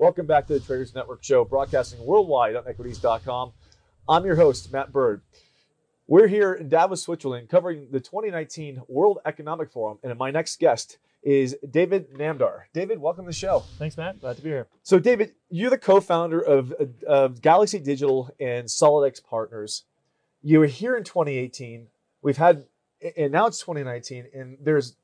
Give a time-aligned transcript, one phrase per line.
[0.00, 3.50] Welcome back to the Traders Network Show, broadcasting worldwide on equities.com.
[4.08, 5.22] I'm your host, Matt Bird.
[6.06, 10.98] We're here in Davos, Switzerland, covering the 2019 World Economic Forum, and my next guest
[11.24, 12.66] is David Namdar.
[12.72, 13.64] David, welcome to the show.
[13.76, 14.20] Thanks, Matt.
[14.20, 14.68] Glad to be here.
[14.84, 16.72] So, David, you're the co-founder of,
[17.04, 19.82] of Galaxy Digital and SolidX Partners.
[20.44, 21.88] You were here in 2018.
[22.22, 22.66] We've had,
[23.16, 24.94] and now it's 2019, and there's,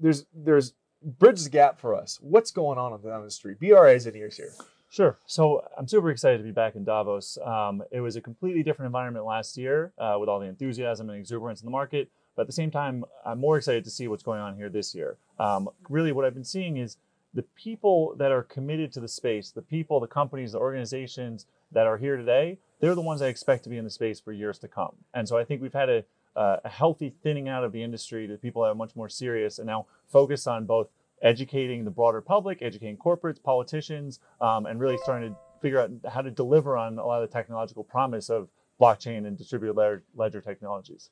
[0.00, 0.72] there's, there's
[1.04, 2.18] bridge the gap for us.
[2.20, 3.56] What's going on down the?
[3.58, 4.52] BRA is in ears here.
[4.88, 5.16] Sure.
[5.24, 7.38] So I'm super excited to be back in Davos.
[7.42, 11.18] Um, it was a completely different environment last year uh, with all the enthusiasm and
[11.18, 12.10] exuberance in the market.
[12.36, 14.94] But at the same time, I'm more excited to see what's going on here this
[14.94, 15.16] year.
[15.38, 16.98] Um, really, what I've been seeing is
[17.34, 21.86] the people that are committed to the space, the people, the companies, the organizations that
[21.86, 24.58] are here today, they're the ones I expect to be in the space for years
[24.58, 24.96] to come.
[25.14, 26.04] And so I think we've had a,
[26.36, 29.58] uh, a healthy thinning out of the industry to people that are much more serious
[29.58, 30.88] and now focus on both
[31.22, 36.20] educating the broader public, educating corporates, politicians, um, and really starting to figure out how
[36.20, 38.48] to deliver on a lot of the technological promise of
[38.80, 41.10] blockchain and distributed ledger technologies.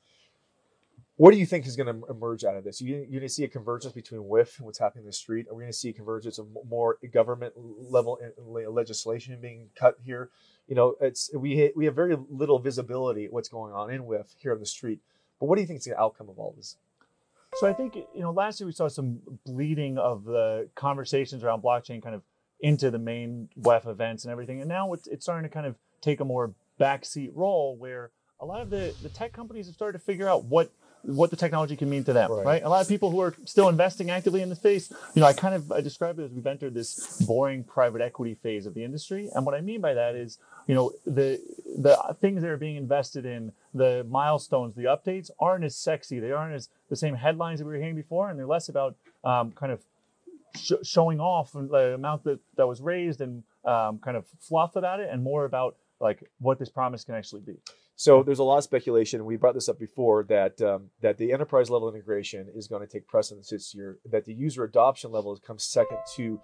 [1.21, 2.81] What do you think is going to emerge out of this?
[2.81, 5.49] You, you're going to see a convergence between WEF and what's happening in the street.
[5.51, 9.97] Are we going to see a convergence of more government level eh, legislation being cut
[10.03, 10.31] here?
[10.67, 14.55] You know, it's we we have very little visibility what's going on in WEF here
[14.55, 15.01] on the street.
[15.39, 16.79] But what do you think is the outcome of all this?
[17.57, 21.63] So I think you know last year we saw some bleeding of the conversations around
[21.63, 22.23] blockchain kind of
[22.61, 25.77] into the main WEF events and everything, and now it's, it's starting to kind of
[26.01, 28.11] take a more backseat role where
[28.41, 31.37] a lot of the, the tech companies have started to figure out what what the
[31.37, 32.45] technology can mean to them, right.
[32.45, 32.63] right.
[32.63, 35.33] A lot of people who are still investing actively in the space, you know, I
[35.33, 38.85] kind of I describe it as we've entered this boring private equity phase of the
[38.85, 41.41] industry, and what I mean by that is, you know, the
[41.79, 46.21] the things that are being invested in, the milestones, the updates aren't as sexy.
[46.21, 48.97] They aren't as the same headlines that we were hearing before, and they're less about
[49.25, 49.81] um, kind of
[50.57, 55.01] sh- showing off the amount that, that was raised and um, kind of fluff about
[55.01, 57.57] it, and more about like what this promise can actually be.
[58.01, 59.27] So there's a lot of speculation.
[59.27, 62.91] We brought this up before that um, that the enterprise level integration is going to
[62.91, 63.99] take precedence this year.
[64.11, 66.41] That the user adoption level comes second to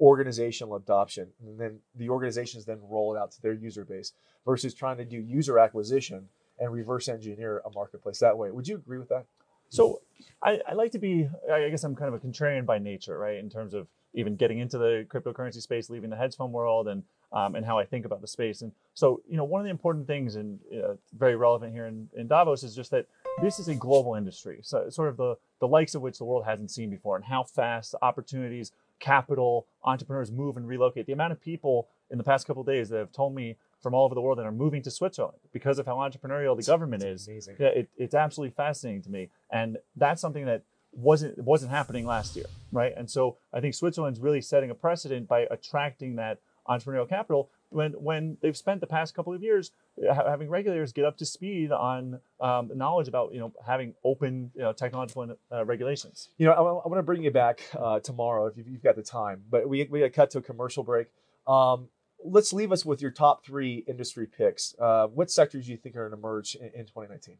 [0.00, 4.12] organizational adoption, and then the organizations then roll it out to their user base
[4.46, 6.28] versus trying to do user acquisition
[6.60, 8.52] and reverse engineer a marketplace that way.
[8.52, 9.26] Would you agree with that?
[9.70, 10.02] So
[10.40, 11.28] I, I like to be.
[11.52, 13.38] I guess I'm kind of a contrarian by nature, right?
[13.38, 17.02] In terms of even getting into the cryptocurrency space, leaving the hedge fund world, and
[17.32, 18.62] um, and how I think about the space.
[18.62, 22.08] And so, you know, one of the important things and uh, very relevant here in,
[22.16, 23.06] in Davos is just that
[23.40, 26.44] this is a global industry, so sort of the the likes of which the world
[26.44, 31.06] hasn't seen before, and how fast opportunities, capital, entrepreneurs move and relocate.
[31.06, 33.94] The amount of people in the past couple of days that have told me from
[33.94, 37.02] all over the world that are moving to Switzerland because of how entrepreneurial the government
[37.02, 37.26] is.
[37.26, 37.56] Amazing.
[37.58, 42.36] Yeah, it, it's absolutely fascinating to me, and that's something that wasn't wasn't happening last
[42.36, 42.92] year, right?
[42.94, 47.92] And so I think Switzerland's really setting a precedent by attracting that entrepreneurial capital when
[47.92, 49.72] when they've spent the past couple of years
[50.14, 54.62] having regulators get up to speed on um, knowledge about you know having open you
[54.62, 56.28] know, technological uh, regulations.
[56.38, 59.02] You know, I, I want to bring you back uh, tomorrow if you've got the
[59.02, 61.08] time, but we we got cut to a commercial break.
[61.46, 61.88] Um,
[62.24, 64.74] let's leave us with your top three industry picks.
[64.78, 67.36] Uh, what sectors do you think are going to emerge in, in 2019?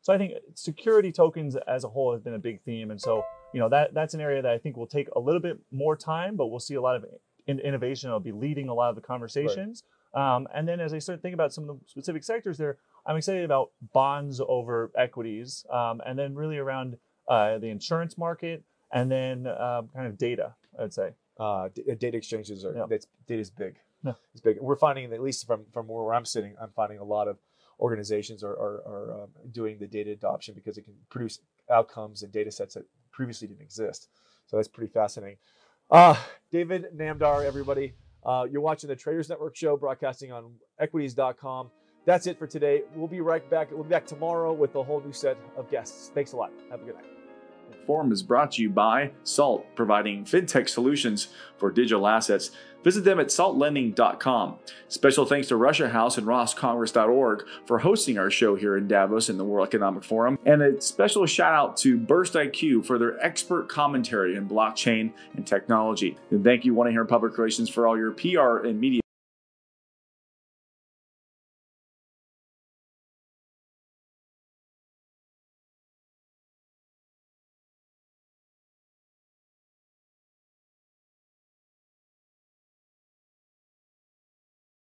[0.00, 3.24] So I think security tokens as a whole has been a big theme, and so
[3.52, 5.96] you know that that's an area that I think will take a little bit more
[5.96, 7.04] time, but we'll see a lot of
[7.46, 8.10] in innovation.
[8.10, 9.82] I'll be leading a lot of the conversations.
[10.14, 10.36] Right.
[10.36, 13.16] Um, and then as I start thinking about some of the specific sectors there, I'm
[13.16, 16.98] excited about bonds over equities, um, and then really around
[17.28, 20.54] uh, the insurance market, and then uh, kind of data.
[20.78, 22.86] I'd say uh, d- data exchanges are yeah.
[22.88, 23.76] that's is big.
[24.32, 24.58] It's big.
[24.60, 27.38] We're finding at least from from where I'm sitting, I'm finding a lot of
[27.80, 32.32] organizations are are, are um, doing the data adoption because it can produce outcomes and
[32.32, 34.08] data sets that previously didn't exist.
[34.46, 35.38] So that's pretty fascinating.
[35.92, 36.16] Uh,
[36.50, 37.92] David Namdar, everybody.
[38.24, 41.70] Uh, you're watching the Traders Network show broadcasting on equities.com.
[42.06, 42.82] That's it for today.
[42.96, 43.70] We'll be right back.
[43.70, 46.10] We'll be back tomorrow with a whole new set of guests.
[46.14, 46.50] Thanks a lot.
[46.70, 47.21] Have a good night.
[47.86, 52.50] Forum is brought to you by Salt, providing fintech solutions for digital assets.
[52.84, 54.58] Visit them at saltlending.com.
[54.88, 59.38] Special thanks to Russia House and roscongress.org for hosting our show here in Davos in
[59.38, 60.38] the World Economic Forum.
[60.44, 66.16] And a special shout out to BurstIQ for their expert commentary in blockchain and technology.
[66.30, 69.01] And thank you, One Here Public Relations, for all your PR and media